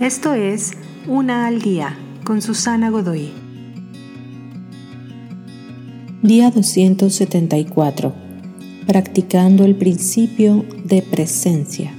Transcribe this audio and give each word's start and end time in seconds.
Esto 0.00 0.34
es 0.34 0.72
Una 1.06 1.46
al 1.46 1.62
Día 1.62 1.96
con 2.22 2.42
Susana 2.42 2.90
Godoy. 2.90 3.30
Día 6.20 6.50
274. 6.50 8.12
Practicando 8.86 9.64
el 9.64 9.74
principio 9.74 10.66
de 10.84 11.00
presencia. 11.00 11.94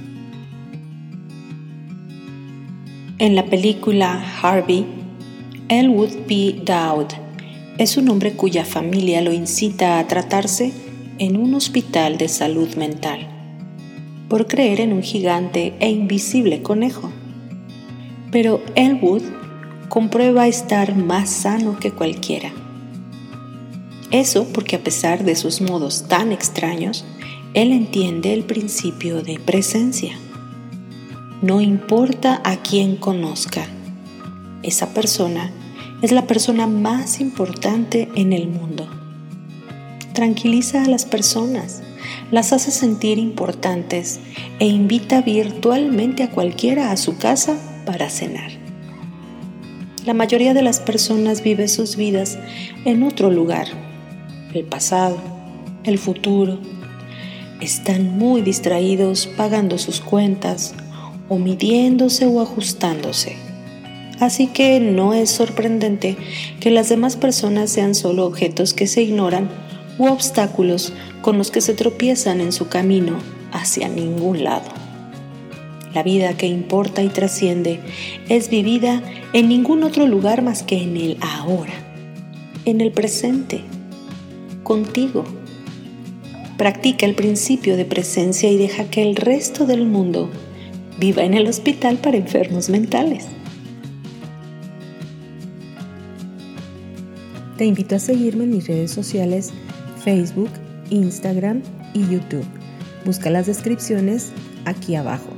En 3.18 3.34
la 3.34 3.46
película 3.46 4.24
Harvey, 4.42 4.86
Elwood 5.68 6.18
P. 6.28 6.62
Dowd 6.64 7.08
es 7.78 7.96
un 7.96 8.08
hombre 8.10 8.34
cuya 8.34 8.64
familia 8.64 9.22
lo 9.22 9.32
incita 9.32 9.98
a 9.98 10.06
tratarse 10.06 10.72
en 11.18 11.36
un 11.36 11.52
hospital 11.54 12.16
de 12.16 12.28
salud 12.28 12.76
mental 12.76 13.26
por 14.28 14.46
creer 14.46 14.80
en 14.80 14.92
un 14.92 15.02
gigante 15.02 15.74
e 15.80 15.90
invisible 15.90 16.62
conejo. 16.62 17.10
Pero 18.30 18.62
Elwood 18.74 19.22
comprueba 19.88 20.46
estar 20.46 20.94
más 20.96 21.30
sano 21.30 21.78
que 21.78 21.92
cualquiera. 21.92 22.52
Eso 24.10 24.46
porque 24.52 24.76
a 24.76 24.84
pesar 24.84 25.24
de 25.24 25.36
sus 25.36 25.60
modos 25.60 26.08
tan 26.08 26.32
extraños, 26.32 27.04
él 27.54 27.72
entiende 27.72 28.34
el 28.34 28.44
principio 28.44 29.22
de 29.22 29.38
presencia. 29.38 30.12
No 31.42 31.60
importa 31.60 32.40
a 32.44 32.56
quién 32.56 32.96
conozca, 32.96 33.66
esa 34.62 34.92
persona 34.92 35.50
es 36.02 36.12
la 36.12 36.26
persona 36.26 36.66
más 36.66 37.20
importante 37.20 38.08
en 38.14 38.32
el 38.32 38.48
mundo. 38.48 38.88
Tranquiliza 40.14 40.84
a 40.84 40.88
las 40.88 41.06
personas, 41.06 41.82
las 42.30 42.52
hace 42.52 42.70
sentir 42.70 43.18
importantes 43.18 44.20
e 44.58 44.66
invita 44.66 45.22
virtualmente 45.22 46.22
a 46.22 46.30
cualquiera 46.30 46.90
a 46.90 46.96
su 46.96 47.18
casa 47.18 47.56
para 47.88 48.10
cenar. 48.10 48.50
La 50.04 50.12
mayoría 50.12 50.52
de 50.52 50.60
las 50.60 50.78
personas 50.78 51.42
vive 51.42 51.68
sus 51.68 51.96
vidas 51.96 52.38
en 52.84 53.02
otro 53.02 53.30
lugar, 53.30 53.66
el 54.52 54.64
pasado, 54.64 55.16
el 55.84 55.96
futuro. 55.96 56.58
Están 57.62 58.18
muy 58.18 58.42
distraídos 58.42 59.26
pagando 59.26 59.78
sus 59.78 60.02
cuentas, 60.02 60.74
o 61.30 61.38
midiéndose 61.38 62.26
o 62.26 62.42
ajustándose. 62.42 63.36
Así 64.20 64.48
que 64.48 64.80
no 64.80 65.14
es 65.14 65.30
sorprendente 65.30 66.18
que 66.60 66.70
las 66.70 66.90
demás 66.90 67.16
personas 67.16 67.70
sean 67.70 67.94
solo 67.94 68.26
objetos 68.26 68.74
que 68.74 68.86
se 68.86 69.00
ignoran 69.00 69.48
u 69.96 70.08
obstáculos 70.08 70.92
con 71.22 71.38
los 71.38 71.50
que 71.50 71.62
se 71.62 71.72
tropiezan 71.72 72.42
en 72.42 72.52
su 72.52 72.68
camino 72.68 73.16
hacia 73.50 73.88
ningún 73.88 74.44
lado. 74.44 74.87
La 75.94 76.02
vida 76.02 76.36
que 76.36 76.46
importa 76.46 77.02
y 77.02 77.08
trasciende 77.08 77.80
es 78.28 78.50
vivida 78.50 79.02
en 79.32 79.48
ningún 79.48 79.82
otro 79.82 80.06
lugar 80.06 80.42
más 80.42 80.62
que 80.62 80.82
en 80.82 80.96
el 80.96 81.16
ahora, 81.20 81.72
en 82.64 82.80
el 82.80 82.92
presente, 82.92 83.62
contigo. 84.62 85.24
Practica 86.58 87.06
el 87.06 87.14
principio 87.14 87.76
de 87.76 87.84
presencia 87.84 88.50
y 88.50 88.58
deja 88.58 88.84
que 88.90 89.02
el 89.02 89.16
resto 89.16 89.64
del 89.64 89.86
mundo 89.86 90.28
viva 90.98 91.22
en 91.22 91.34
el 91.34 91.46
hospital 91.46 91.98
para 91.98 92.16
enfermos 92.16 92.68
mentales. 92.68 93.26
Te 97.56 97.64
invito 97.64 97.96
a 97.96 97.98
seguirme 97.98 98.44
en 98.44 98.50
mis 98.50 98.68
redes 98.68 98.90
sociales 98.90 99.52
Facebook, 100.04 100.50
Instagram 100.90 101.62
y 101.94 102.00
YouTube. 102.02 102.46
Busca 103.04 103.30
las 103.30 103.46
descripciones 103.46 104.32
aquí 104.64 104.94
abajo. 104.94 105.37